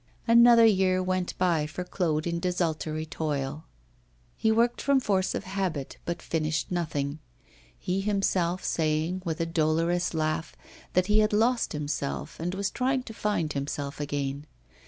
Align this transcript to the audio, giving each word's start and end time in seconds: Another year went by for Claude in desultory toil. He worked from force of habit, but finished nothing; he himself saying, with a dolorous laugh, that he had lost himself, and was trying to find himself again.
Another 0.27 0.65
year 0.65 1.03
went 1.03 1.37
by 1.37 1.67
for 1.67 1.83
Claude 1.83 2.25
in 2.25 2.39
desultory 2.39 3.05
toil. 3.05 3.65
He 4.35 4.51
worked 4.51 4.81
from 4.81 4.99
force 4.99 5.35
of 5.35 5.43
habit, 5.43 5.97
but 6.05 6.23
finished 6.23 6.71
nothing; 6.71 7.19
he 7.77 8.01
himself 8.01 8.63
saying, 8.63 9.21
with 9.25 9.39
a 9.39 9.45
dolorous 9.45 10.15
laugh, 10.15 10.55
that 10.93 11.05
he 11.05 11.19
had 11.19 11.33
lost 11.33 11.73
himself, 11.73 12.39
and 12.39 12.55
was 12.55 12.71
trying 12.71 13.03
to 13.03 13.13
find 13.13 13.53
himself 13.53 13.99
again. 13.99 14.47